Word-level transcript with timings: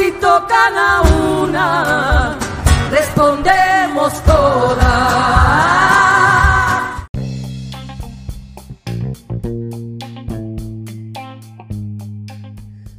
Si 0.00 0.12
tocan 0.12 0.78
a 0.78 1.02
una, 1.42 2.38
respondemos 2.90 4.24
todas. 4.24 4.80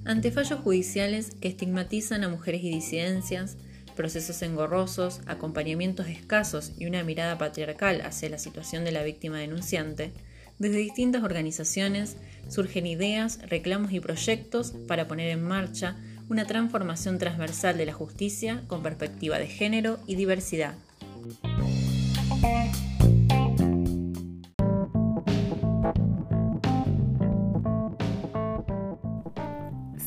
Ante 0.06 0.32
fallos 0.32 0.60
judiciales 0.60 1.32
que 1.42 1.48
estigmatizan 1.48 2.24
a 2.24 2.30
mujeres 2.30 2.64
y 2.64 2.70
disidencias, 2.70 3.58
procesos 3.96 4.40
engorrosos, 4.44 5.22
acompañamientos 5.26 6.06
escasos 6.06 6.74
y 6.78 6.86
una 6.86 7.04
mirada 7.04 7.40
patriarcal 7.40 8.02
hacia 8.02 8.30
la 8.30 8.38
situación 8.38 8.86
de 8.86 8.92
la 8.92 9.02
víctima 9.02 9.40
denunciante, 9.40 10.14
desde 10.60 10.78
distintas 10.78 11.24
organizaciones 11.24 12.18
surgen 12.48 12.86
ideas, 12.86 13.40
reclamos 13.50 13.92
y 13.92 14.00
proyectos 14.00 14.76
para 14.88 15.08
poner 15.08 15.30
en 15.30 15.42
marcha 15.44 15.98
una 16.32 16.46
transformación 16.46 17.18
transversal 17.18 17.78
de 17.78 17.86
la 17.86 17.92
justicia 17.92 18.64
con 18.68 18.82
perspectiva 18.82 19.38
de 19.38 19.48
género 19.48 19.98
y 20.08 20.16
diversidad. 20.16 20.74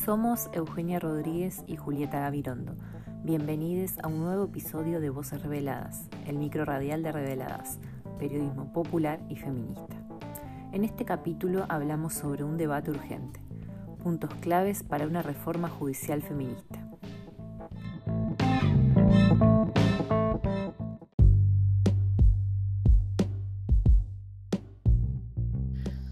Somos 0.03 0.49
Eugenia 0.53 0.99
Rodríguez 0.99 1.63
y 1.67 1.75
Julieta 1.75 2.21
Gavirondo. 2.21 2.75
Bienvenidos 3.23 3.99
a 4.01 4.07
un 4.07 4.21
nuevo 4.21 4.45
episodio 4.45 4.99
de 4.99 5.11
Voces 5.11 5.43
Reveladas, 5.43 6.09
el 6.25 6.39
micro 6.39 6.65
radial 6.65 7.03
de 7.03 7.11
Reveladas, 7.11 7.77
periodismo 8.17 8.73
popular 8.73 9.19
y 9.29 9.35
feminista. 9.35 9.95
En 10.71 10.85
este 10.85 11.05
capítulo 11.05 11.67
hablamos 11.69 12.15
sobre 12.15 12.43
un 12.43 12.57
debate 12.57 12.89
urgente, 12.89 13.44
puntos 14.05 14.29
claves 14.39 14.83
para 14.83 15.07
una 15.07 15.23
reforma 15.23 15.67
judicial 15.67 16.21
feminista. 16.21 16.79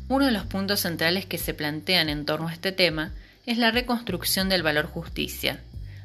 Uno 0.09 0.25
de 0.25 0.31
los 0.31 0.43
puntos 0.45 0.79
centrales 0.79 1.27
que 1.27 1.37
se 1.37 1.53
plantean 1.53 2.09
en 2.09 2.25
torno 2.25 2.47
a 2.47 2.53
este 2.53 2.71
tema 2.71 3.13
es 3.45 3.59
la 3.59 3.69
reconstrucción 3.69 4.49
del 4.49 4.63
valor 4.63 4.87
justicia, 4.87 5.61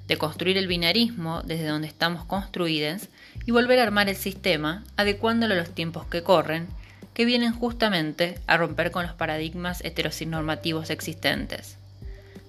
de 0.06 0.18
construir 0.18 0.58
el 0.58 0.66
binarismo 0.66 1.40
desde 1.42 1.68
donde 1.68 1.88
estamos 1.88 2.26
construidas 2.26 3.08
y 3.46 3.50
volver 3.50 3.78
a 3.78 3.84
armar 3.84 4.10
el 4.10 4.16
sistema 4.16 4.84
adecuándolo 4.98 5.54
a 5.54 5.56
los 5.56 5.74
tiempos 5.74 6.04
que 6.04 6.22
corren, 6.22 6.66
que 7.14 7.24
vienen 7.24 7.54
justamente 7.54 8.38
a 8.46 8.58
romper 8.58 8.90
con 8.90 9.04
los 9.04 9.14
paradigmas 9.14 9.82
heterosinormativos 9.82 10.90
existentes. 10.90 11.77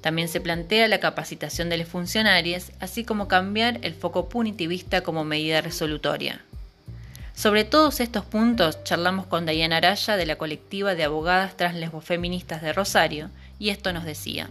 También 0.02 0.30
se 0.30 0.40
plantea 0.40 0.88
la 0.88 1.00
capacitación 1.00 1.70
de 1.70 1.78
los 1.78 1.88
funcionarios, 1.88 2.72
así 2.80 3.04
como 3.04 3.28
cambiar 3.28 3.80
el 3.82 3.94
foco 3.94 4.30
punitivista 4.30 5.02
como 5.02 5.26
medida 5.26 5.62
resolutoria. 5.62 6.42
Sobre 7.34 7.64
todos 7.64 8.00
estos 8.00 8.26
puntos 8.26 8.84
charlamos 8.84 9.26
con 9.26 9.46
Diana 9.46 9.78
Araya 9.78 10.18
de 10.18 10.26
la 10.26 10.38
colectiva 10.38 10.96
de 10.96 11.04
abogadas 11.04 11.56
translesbofeministas 11.58 12.62
de 12.62 12.74
Rosario, 12.74 13.30
y 13.60 13.70
esto 13.70 13.94
nos 13.94 14.06
decía. 14.06 14.50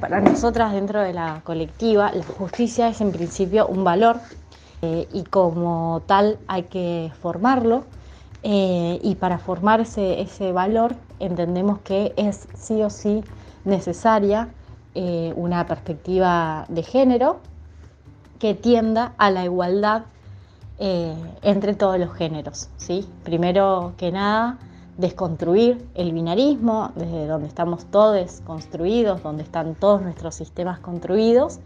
Para 0.00 0.20
nosotras 0.20 0.72
dentro 0.72 1.00
de 1.00 1.12
la 1.14 1.40
colectiva, 1.42 2.12
la 2.12 2.22
justicia 2.22 2.88
es 2.88 3.00
en 3.00 3.12
principio 3.12 3.66
un 3.66 3.82
valor 3.84 4.20
eh, 4.86 5.08
y 5.12 5.24
como 5.24 6.02
tal 6.06 6.38
hay 6.46 6.64
que 6.64 7.10
formarlo 7.20 7.86
eh, 8.44 9.00
y 9.02 9.16
para 9.16 9.38
formar 9.38 9.80
ese, 9.80 10.52
valor 10.52 10.94
entendemos 11.18 11.80
que 11.80 12.12
es 12.16 12.46
sí 12.54 12.80
o 12.84 12.90
sí 12.90 13.24
necesaria 13.64 14.48
eh, 14.94 15.32
una 15.34 15.66
perspectiva 15.66 16.66
de 16.68 16.84
género 16.84 17.40
que 18.38 18.54
tienda 18.54 19.12
a 19.18 19.32
la 19.32 19.44
igualdad 19.44 20.02
entre 20.78 21.74
todos 21.74 21.98
los 21.98 22.12
géneros. 22.12 22.68
¿sí? 22.76 23.08
Primero 23.24 23.94
que 23.96 24.12
nada, 24.12 24.58
desconstruir 24.98 25.88
el 25.94 26.12
binarismo, 26.12 26.92
desde 26.94 27.26
donde 27.26 27.48
estamos 27.48 27.86
todos 27.86 28.42
construidos, 28.46 29.22
donde 29.22 29.42
están 29.42 29.74
todos 29.74 30.02
nuestros 30.02 30.34
sistemas 30.34 30.78
construidos, 30.80 31.60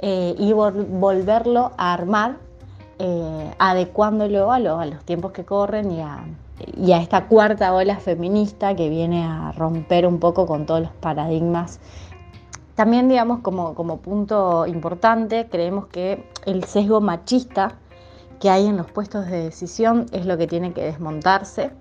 y 0.00 0.52
volverlo 0.52 1.72
a 1.76 1.92
armar, 1.92 2.36
eh, 3.04 3.54
adecuándolo 3.58 4.52
a, 4.52 4.60
los 4.60 5.04
tiempos 5.04 5.32
que 5.32 5.44
corren 5.44 5.90
y 5.90 6.92
a, 6.92 7.00
esta 7.00 7.26
cuarta 7.26 7.74
ola 7.74 7.96
feminista 7.96 8.76
que 8.76 8.88
viene 8.88 9.24
a 9.24 9.50
romper 9.50 10.06
un 10.06 10.20
poco 10.20 10.46
con 10.46 10.66
todos 10.66 10.82
los 10.82 10.92
paradigmas. 10.92 11.80
También, 12.76 13.08
digamos, 13.08 13.40
como 13.40 13.96
punto 13.98 14.68
importante, 14.68 15.48
creemos 15.50 15.86
que 15.86 16.24
el 16.46 16.62
sesgo 16.62 17.00
machista 17.00 17.74
que 18.38 18.50
hay 18.50 18.66
en 18.66 18.76
los 18.76 18.88
puestos 18.88 19.26
de 19.26 19.42
decisión 19.42 20.06
es 20.12 20.24
lo 20.24 20.38
que 20.38 20.46
tiene 20.46 20.72
que 20.72 20.82
desmontarse 20.82 21.72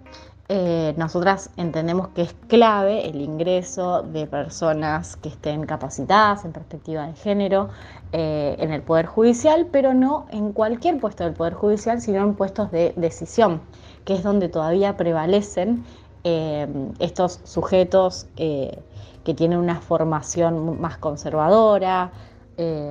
eh, 0.53 0.93
nosotras 0.97 1.49
entendemos 1.55 2.09
que 2.09 2.23
es 2.23 2.35
clave 2.49 3.07
el 3.07 3.21
ingreso 3.21 4.01
de 4.01 4.27
personas 4.27 5.15
que 5.15 5.29
estén 5.29 5.65
capacitadas 5.65 6.43
en 6.43 6.51
perspectiva 6.51 7.07
de 7.07 7.13
género 7.13 7.69
eh, 8.11 8.57
en 8.59 8.73
el 8.73 8.81
Poder 8.81 9.05
Judicial, 9.05 9.69
pero 9.71 9.93
no 9.93 10.25
en 10.29 10.51
cualquier 10.51 10.99
puesto 10.99 11.23
del 11.23 11.31
Poder 11.31 11.53
Judicial, 11.53 12.01
sino 12.01 12.21
en 12.21 12.33
puestos 12.33 12.69
de 12.69 12.91
decisión, 12.97 13.61
que 14.03 14.13
es 14.13 14.23
donde 14.23 14.49
todavía 14.49 14.97
prevalecen 14.97 15.85
eh, 16.25 16.67
estos 16.99 17.39
sujetos 17.45 18.27
que 18.35 19.33
tienen 19.33 19.57
una 19.57 19.79
formación 19.79 20.81
más 20.81 20.97
conservadora, 20.97 22.11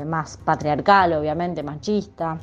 más 0.06 0.38
patriarcal, 0.38 1.12
obviamente, 1.12 1.62
machista. 1.62 2.38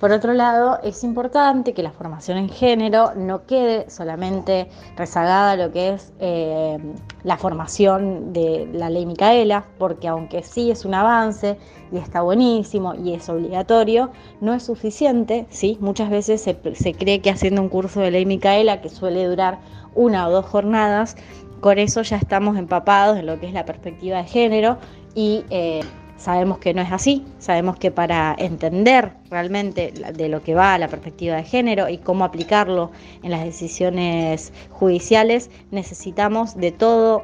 Por 0.00 0.12
otro 0.12 0.34
lado, 0.34 0.78
es 0.82 1.02
importante 1.04 1.72
que 1.72 1.82
la 1.82 1.90
formación 1.90 2.36
en 2.36 2.50
género 2.50 3.14
no 3.14 3.46
quede 3.46 3.88
solamente 3.88 4.68
rezagada 4.94 5.52
a 5.52 5.56
lo 5.56 5.72
que 5.72 5.94
es 5.94 6.12
eh, 6.20 6.76
la 7.24 7.38
formación 7.38 8.34
de 8.34 8.68
la 8.74 8.90
ley 8.90 9.06
Micaela, 9.06 9.64
porque 9.78 10.08
aunque 10.08 10.42
sí 10.42 10.70
es 10.70 10.84
un 10.84 10.92
avance 10.92 11.56
y 11.90 11.96
está 11.96 12.20
buenísimo 12.20 12.94
y 12.94 13.14
es 13.14 13.28
obligatorio, 13.30 14.10
no 14.42 14.52
es 14.52 14.64
suficiente. 14.64 15.46
¿sí? 15.48 15.78
Muchas 15.80 16.10
veces 16.10 16.42
se, 16.42 16.94
cree 16.94 17.20
que 17.22 17.30
haciendo 17.30 17.62
un 17.62 17.70
curso 17.70 18.00
de 18.00 18.10
ley 18.10 18.26
Micaela, 18.26 18.82
que 18.82 18.90
suele 18.90 19.24
durar 19.24 19.60
una 19.94 20.28
o 20.28 20.30
dos 20.30 20.44
jornadas, 20.44 21.16
con 21.60 21.78
eso 21.78 22.02
ya 22.02 22.18
estamos 22.18 22.58
empapados 22.58 23.16
en 23.16 23.24
lo 23.24 23.40
que 23.40 23.46
es 23.46 23.54
la 23.54 23.64
perspectiva 23.64 24.18
de 24.18 24.24
género 24.24 24.76
y 25.14 25.44
eh, 25.48 25.80
Sabemos 26.16 26.58
que 26.58 26.72
no 26.72 26.80
es 26.80 26.90
así, 26.92 27.24
sabemos 27.38 27.76
que 27.76 27.90
para 27.90 28.34
entender 28.38 29.12
realmente 29.30 29.92
de 30.14 30.28
lo 30.28 30.42
que 30.42 30.54
va 30.54 30.78
la 30.78 30.88
perspectiva 30.88 31.36
de 31.36 31.44
género 31.44 31.88
y 31.88 31.98
cómo 31.98 32.24
aplicarlo 32.24 32.90
en 33.22 33.30
las 33.30 33.44
decisiones 33.44 34.52
judiciales, 34.70 35.50
necesitamos 35.70 36.56
de 36.56 36.72
todo 36.72 37.22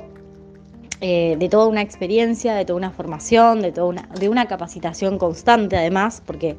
eh, 1.05 1.35
de 1.37 1.49
toda 1.49 1.67
una 1.67 1.83
experiencia, 1.83 2.55
de 2.55 2.65
toda 2.65 2.77
una 2.77 2.93
formación, 2.93 3.61
de, 3.61 3.73
toda 3.73 3.89
una, 3.89 4.09
de 4.21 4.29
una 4.29 4.47
capacitación 4.47 5.19
constante 5.19 5.77
además, 5.77 6.23
porque 6.25 6.57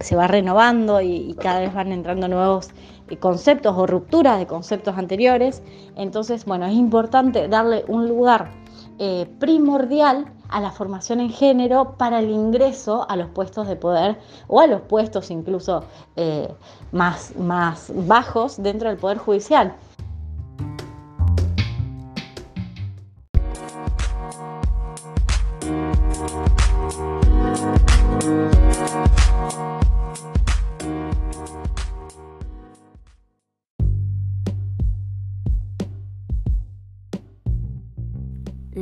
se 0.00 0.16
va 0.16 0.26
renovando 0.26 1.00
y, 1.00 1.34
cada 1.40 1.60
vez 1.60 1.72
van 1.72 1.90
entrando 1.90 2.28
nuevos 2.28 2.72
eh, 3.08 3.16
conceptos 3.16 3.74
o 3.78 3.86
rupturas 3.86 4.38
de 4.38 4.46
conceptos 4.46 4.98
anteriores. 4.98 5.62
Entonces, 5.96 6.44
bueno, 6.44 6.66
es 6.66 6.74
importante 6.74 7.48
darle 7.48 7.86
un 7.88 8.06
lugar 8.06 8.50
eh, 8.98 9.26
primordial 9.38 10.26
a 10.54 10.60
la 10.60 10.70
formación 10.70 11.18
en 11.18 11.30
género 11.30 11.96
para 11.98 12.20
el 12.20 12.30
ingreso 12.30 13.06
a 13.10 13.16
los 13.16 13.28
puestos 13.28 13.66
de 13.66 13.74
poder 13.74 14.20
o 14.46 14.60
a 14.60 14.68
los 14.68 14.82
puestos 14.82 15.32
incluso 15.32 15.82
eh, 16.14 16.48
más, 16.92 17.34
más 17.34 17.90
bajos 17.92 18.62
dentro 18.62 18.88
del 18.88 18.96
Poder 18.96 19.18
Judicial. 19.18 19.74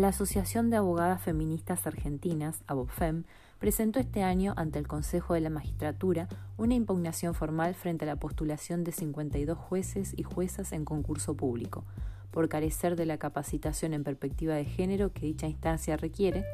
La 0.02 0.08
Asociación 0.08 0.69
de 0.69 0.78
Abogadas 0.78 1.22
Feministas 1.22 1.87
Argentinas, 1.87 2.64
ABOFEM, 2.66 3.22
presentó 3.60 4.00
este 4.00 4.25
año 4.25 4.52
ante 4.56 4.81
el 4.81 4.88
Consejo 4.88 5.34
de 5.34 5.40
la 5.40 5.49
Magistratura 5.49 6.26
una 6.56 6.75
impugnación 6.75 7.34
formal 7.34 7.76
frente 7.76 8.04
a 8.04 8.08
la 8.08 8.16
postulación 8.16 8.82
de 8.82 8.90
52 8.90 9.56
jueces 9.56 10.12
y 10.16 10.25
juezas 10.25 10.72
en 10.72 10.84
concurso 10.84 11.37
público, 11.37 11.84
por 12.32 12.49
carecer 12.49 12.96
de 12.96 13.06
la 13.06 13.19
capacitación 13.19 13.94
en 13.94 14.02
perspectiva 14.02 14.56
de 14.56 14.64
género 14.64 15.12
que 15.12 15.26
dicha 15.26 15.46
instancia 15.46 15.96
requiere, 15.96 16.44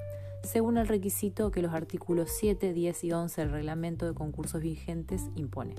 según 0.42 0.76
el 0.76 0.86
requisito 0.86 1.50
que 1.50 1.62
los 1.62 1.72
artículos 1.72 2.28
7, 2.38 2.74
10 2.74 3.04
y 3.04 3.12
11 3.12 3.40
del 3.40 3.50
reglamento 3.50 4.04
de 4.04 4.12
concursos 4.12 4.60
vigentes 4.60 5.22
impone. 5.36 5.74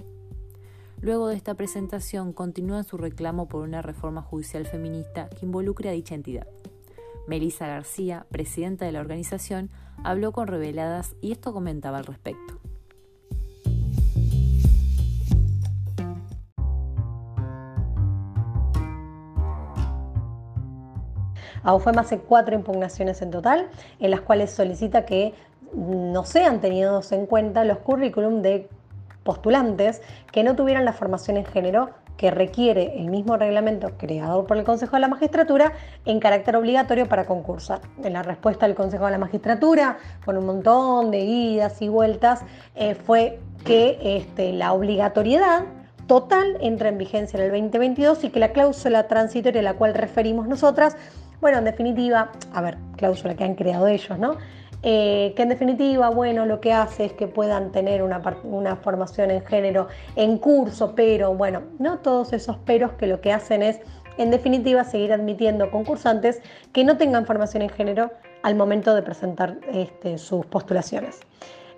Luego 1.01 1.27
de 1.27 1.35
esta 1.35 1.53
presentación 1.53 2.33
continúan 2.33 2.83
su 2.83 2.97
reclamo 2.97 3.47
por 3.47 3.61
una 3.61 3.83
reforma 3.83 4.23
judicial 4.23 4.65
feminista 4.65 5.29
que 5.29 5.45
involucre 5.45 5.89
a 5.89 5.91
dicha 5.91 6.15
entidad. 6.15 6.47
Melissa 7.29 7.67
García, 7.67 8.25
presidenta 8.31 8.85
de 8.85 8.91
la 8.91 9.01
organización, 9.01 9.69
habló 10.03 10.31
con 10.31 10.47
Reveladas 10.47 11.15
y 11.21 11.31
esto 11.31 11.53
comentaba 11.53 11.99
al 11.99 12.05
respecto. 12.05 12.59
AUFEM 21.61 21.99
hace 21.99 22.19
cuatro 22.19 22.55
impugnaciones 22.55 23.21
en 23.21 23.29
total, 23.29 23.69
en 23.99 24.09
las 24.09 24.21
cuales 24.21 24.49
solicita 24.49 25.05
que 25.05 25.35
no 25.75 26.25
sean 26.25 26.61
tenidos 26.61 27.11
en 27.11 27.27
cuenta 27.27 27.63
los 27.63 27.77
currículum 27.79 28.41
de 28.41 28.67
postulantes 29.23 30.01
que 30.31 30.43
no 30.43 30.55
tuvieran 30.55 30.85
la 30.85 30.93
formación 30.93 31.37
en 31.37 31.45
género 31.45 31.91
que 32.19 32.31
requiere 32.31 32.99
el 32.99 33.09
mismo 33.09 33.37
reglamento 33.37 33.91
creado 33.97 34.45
por 34.45 34.57
el 34.57 34.65
Consejo 34.65 34.97
de 34.97 34.99
la 34.99 35.07
Magistratura 35.07 35.71
en 36.03 36.19
carácter 36.19 36.57
obligatorio 36.57 37.07
para 37.07 37.25
concursar. 37.25 37.79
En 38.03 38.11
la 38.11 38.23
respuesta 38.23 38.67
del 38.67 38.75
Consejo 38.75 39.05
de 39.05 39.11
la 39.11 39.17
Magistratura, 39.17 39.97
con 40.25 40.35
un 40.35 40.45
montón 40.45 41.11
de 41.11 41.21
idas 41.21 41.81
y 41.81 41.87
vueltas, 41.87 42.41
eh, 42.75 42.93
fue 42.93 43.39
que 43.63 43.97
este, 44.03 44.51
la 44.51 44.73
obligatoriedad 44.73 45.63
total 46.07 46.57
entra 46.59 46.89
en 46.89 46.97
vigencia 46.97 47.37
en 47.37 47.45
el 47.45 47.51
2022 47.51 48.25
y 48.25 48.31
que 48.31 48.39
la 48.41 48.49
cláusula 48.49 49.07
transitoria 49.07 49.61
a 49.61 49.63
la 49.63 49.75
cual 49.75 49.93
referimos 49.93 50.45
nosotras, 50.45 50.97
bueno, 51.39 51.59
en 51.59 51.63
definitiva, 51.63 52.33
a 52.53 52.61
ver, 52.61 52.77
cláusula 52.97 53.35
que 53.35 53.45
han 53.45 53.55
creado 53.55 53.87
ellos, 53.87 54.19
¿no? 54.19 54.35
Eh, 54.81 55.33
que 55.35 55.41
en 55.43 55.49
definitiva, 55.49 56.09
bueno, 56.09 56.45
lo 56.45 56.61
que 56.61 56.71
hace 56.71 57.05
es 57.05 57.13
que 57.13 57.27
puedan 57.27 57.71
tener 57.73 58.01
una, 58.01 58.21
una, 58.43 58.77
formación 58.77 59.29
en 59.29 59.45
género 59.45 59.87
en 60.15 60.37
curso, 60.37 60.95
pero 60.95 61.33
bueno, 61.33 61.63
no 61.79 61.99
todos 61.99 62.31
esos 62.31 62.57
peros 62.59 62.93
que 62.93 63.05
lo 63.05 63.19
que 63.19 63.33
hacen 63.33 63.61
es, 63.61 63.81
en 64.17 64.31
definitiva, 64.31 64.85
seguir 64.85 65.11
admitiendo 65.11 65.69
concursantes 65.69 66.41
que 66.71 66.85
no 66.85 66.97
tengan 66.97 67.25
formación 67.25 67.61
en 67.61 67.69
género 67.69 68.11
al 68.41 68.55
momento 68.55 68.95
de 68.95 69.01
presentar 69.01 69.57
este, 69.73 70.17
sus 70.17 70.45
postulaciones. 70.45 71.19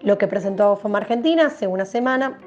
Lo 0.01 0.19
que 0.19 0.27
presentó 0.27 0.75
FOMA 0.75 0.99
Argentina 0.99 1.47
hace 1.47 1.65
una 1.65 1.85
semana 1.85 2.37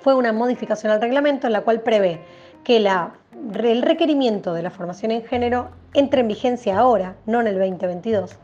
fue 0.00 0.14
una 0.14 0.32
modificación 0.32 0.92
al 0.92 1.00
reglamento 1.00 1.46
en 1.46 1.54
la 1.54 1.62
cual 1.62 1.80
prevé 1.80 2.20
que 2.64 2.80
la, 2.80 3.14
el 3.62 3.80
requerimiento 3.80 4.52
de 4.52 4.62
la 4.62 4.70
formación 4.70 5.10
en 5.10 5.24
género 5.24 5.70
entre 5.94 6.20
en 6.20 6.28
vigencia 6.28 6.78
ahora, 6.78 7.16
no 7.24 7.40
en 7.40 7.46
el 7.46 7.58
2022 7.58 8.38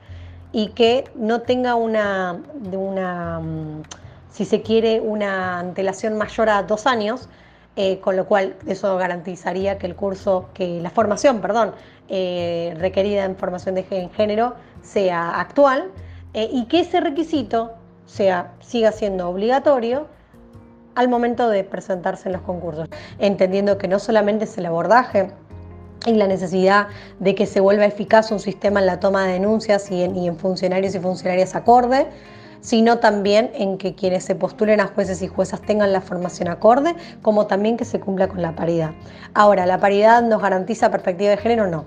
y 0.53 0.69
que 0.69 1.05
no 1.15 1.41
tenga 1.41 1.75
una, 1.75 2.35
mm, 2.35 3.83
si 4.31 4.45
se 4.45 4.63
quiere, 4.63 5.01
una 5.01 5.59
antelación 5.59 6.17
mayor 6.17 6.51
a 6.51 6.63
dos 6.63 6.87
años, 6.87 7.29
eh, 7.75 8.01
con 8.01 8.17
lo 8.17 8.27
cual 8.27 8.57
eso 8.67 8.97
garantizaría 8.99 9.79
que 9.79 9.87
el 9.87 9.97
curso, 9.97 10.51
que 10.53 10.81
la 10.81 10.91
formación, 10.91 11.41
perdón, 11.41 11.73
eh, 12.09 12.75
requerida 12.79 13.25
en 13.25 13.37
formación 13.37 13.75
de 13.75 13.85
género 14.15 14.55
sea 14.83 15.41
actual 15.41 15.91
eh, 16.35 16.49
y 16.53 16.67
que 16.67 16.81
ese 16.81 17.01
requisito 17.01 17.73
sea, 18.05 18.53
siga 18.61 18.93
siendo 18.93 19.29
obligatorio 19.29 20.07
al 20.95 21.09
momento 21.09 21.49
de 21.49 21.65
presentarse 21.65 22.29
en 22.29 22.35
los 22.35 22.43
concursos, 22.43 22.89
entendiendo 23.19 23.79
que 23.79 23.89
no 23.89 23.99
solamente 23.99 24.45
es 24.45 24.59
el 24.59 24.67
abordaje 24.67 25.31
y 26.07 26.13
la 26.15 26.27
necesidad 26.27 26.89
de 27.21 27.35
que 27.35 27.47
se 27.47 27.61
vuelva 27.61 27.85
eficaz 27.85 28.31
un 28.31 28.41
sistema 28.41 28.81
en 28.81 28.87
la 28.87 29.01
toma 29.01 29.27
de 29.27 29.35
denuncias 29.35 29.91
y 29.91 30.03
en, 30.03 30.37
funcionarios 30.37 30.95
y 30.95 30.99
funcionarias 30.99 31.55
acorde, 31.55 32.07
sino 32.61 32.99
también 32.99 33.51
en 33.55 33.79
que 33.79 33.95
quienes 33.95 34.25
se 34.25 34.35
postulen 34.35 34.81
a 34.81 34.87
jueces 34.87 35.23
y 35.23 35.29
juezas 35.29 35.61
tengan 35.63 35.93
la 35.93 36.01
formación 36.01 36.49
acorde, 36.49 36.95
como 37.23 37.47
también 37.47 37.77
que 37.77 37.85
se 37.85 38.01
cumpla 38.01 38.29
con 38.29 38.43
la 38.43 38.55
paridad. 38.55 38.93
Ahora, 39.35 39.67
¿la 39.67 39.79
paridad 39.79 40.23
nos 40.23 40.41
garantiza 40.41 40.91
perspectiva 40.91 41.31
de 41.31 41.37
género? 41.37 41.67
No, 41.67 41.85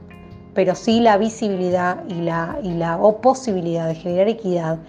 pero 0.54 0.76
sí 0.76 1.00
la 1.00 1.18
visibilidad 1.18 2.04
y 2.08 2.16
la, 2.16 2.58
y 2.62 2.74
la 2.74 2.98
posibilidad 3.22 3.88
de 3.88 3.96
generar 3.96 4.28
equidad 4.28 4.80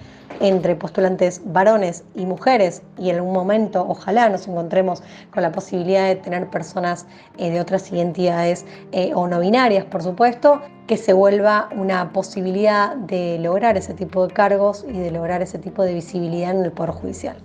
entre 0.41 0.75
postulantes 0.77 1.41
varones 1.45 2.05
y 2.15 2.27
mujeres 2.27 2.83
y 2.99 3.11
en 3.11 3.17
algún 3.17 3.33
momento 3.33 3.85
ojalá 3.89 4.29
nos 4.29 4.47
encontremos 4.49 5.03
con 5.31 5.43
la 5.43 5.53
posibilidad 5.53 6.07
de 6.07 6.17
tener 6.17 6.49
personas 6.49 7.07
eh, 7.39 7.51
de 7.51 7.61
otras 7.61 7.91
identidades 7.93 8.65
eh, 8.93 9.13
o 9.15 9.27
no 9.27 9.41
binarias, 9.41 9.85
por 9.85 10.03
supuesto, 10.03 10.61
que 10.87 10.97
se 10.97 11.13
vuelva 11.13 11.69
una 11.75 12.13
posibilidad 12.13 12.97
de 12.97 13.39
lograr 13.41 13.77
ese 13.77 13.95
tipo 13.95 14.27
de 14.27 14.33
cargos 14.33 14.85
y 14.89 14.99
de 14.99 15.11
lograr 15.11 15.43
ese 15.43 15.59
tipo 15.59 15.83
de 15.83 15.95
visibilidad 15.95 16.51
en 16.53 16.65
el 16.65 16.73
Poder 16.73 16.93
Judicial. 16.93 17.37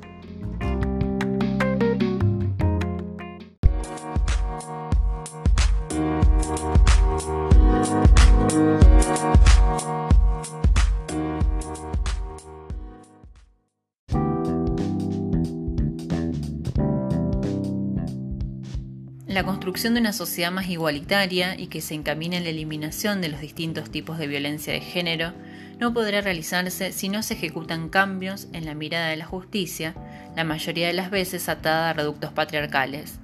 La 19.42 19.48
construcción 19.48 19.96
de 19.96 20.02
una 20.02 20.14
sociedad 20.14 20.52
más 20.52 20.70
igualitaria 20.70 21.60
y 21.60 21.66
que 21.66 21.82
se 21.82 21.96
encamine 21.96 22.38
en 22.38 22.44
la 22.44 22.52
eliminación 22.52 23.22
de 23.22 23.30
los 23.30 23.42
distintos 23.42 23.90
tipos 23.90 24.20
de 24.20 24.28
violencia 24.28 24.72
de 24.72 24.82
género 24.82 25.34
no 25.80 25.96
podrá 25.96 26.22
realizarse 26.22 26.92
si 26.92 27.10
no 27.10 27.24
se 27.24 27.34
ejecutan 27.34 27.90
cambios 27.90 28.48
en 28.54 28.66
la 28.66 28.76
mirada 28.76 29.08
de 29.08 29.16
la 29.16 29.26
justicia, 29.26 29.96
la 30.36 30.44
mayoría 30.44 30.86
de 30.86 30.94
las 30.94 31.10
veces 31.10 31.50
atada 31.50 31.90
a 31.90 31.94
reductos 31.94 32.32
patriarcales. 32.34 33.18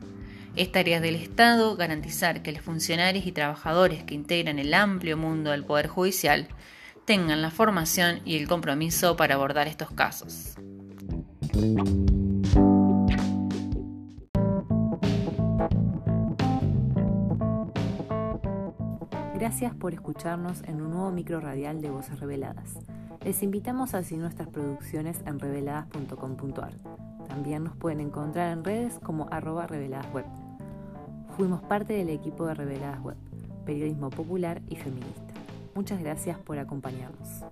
Es 0.56 0.72
tarea 0.72 1.00
del 1.02 1.14
Estado 1.14 1.76
garantizar 1.76 2.42
que 2.42 2.52
los 2.52 2.64
funcionarios 2.64 3.28
y 3.28 3.32
trabajadores 3.32 4.04
que 4.04 4.16
integran 4.16 4.58
el 4.58 4.74
amplio 4.74 5.18
mundo 5.18 5.52
del 5.52 5.66
Poder 5.66 5.86
Judicial 5.86 6.48
tengan 7.06 7.44
la 7.44 7.52
formación 7.52 8.22
y 8.26 8.38
el 8.38 8.48
compromiso 8.48 9.18
para 9.18 9.36
abordar 9.36 9.68
estos 9.68 9.92
casos. 9.92 10.56
Gracias 19.48 19.74
por 19.76 19.94
escucharnos 19.94 20.62
en 20.64 20.82
un 20.82 20.92
nuevo 20.92 21.10
micro 21.10 21.40
radial 21.40 21.82
de 21.82 21.90
Voces 21.90 22.20
Reveladas. 22.20 22.80
Les 23.24 23.42
invitamos 23.44 23.94
a 23.94 24.04
seguir 24.04 24.20
nuestras 24.20 24.50
producciones 24.50 25.22
en 25.26 25.40
reveladas.com.ar. 25.40 26.74
También 27.30 27.64
nos 27.64 27.74
pueden 27.78 28.02
encontrar 28.02 28.52
en 28.52 28.66
redes 28.66 29.00
como 29.02 29.30
arroba 29.32 29.66
reveladasweb. 29.66 30.26
Fuimos 31.38 31.62
parte 31.62 31.94
del 31.94 32.10
equipo 32.10 32.46
de 32.46 32.56
Reveladas 32.56 33.02
Web, 33.02 33.16
periodismo 33.66 34.10
popular 34.10 34.62
y 34.68 34.76
feminista. 34.76 35.34
Muchas 35.76 36.02
gracias 36.02 36.38
por 36.40 36.60
acompañarnos. 36.60 37.46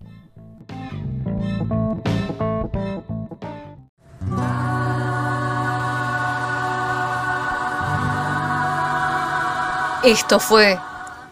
Esto 10.03 10.41
fue 10.41 10.77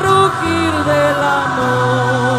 Rugir 0.00 0.72
del 0.84 1.22
amor. 1.22 2.29